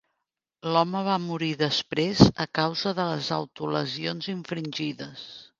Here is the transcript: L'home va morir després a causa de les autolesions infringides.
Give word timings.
L'home 0.75 1.01
va 1.07 1.17
morir 1.25 1.49
després 1.59 2.23
a 2.45 2.49
causa 2.63 2.97
de 3.01 3.07
les 3.13 3.31
autolesions 3.39 4.35
infringides. 4.37 5.29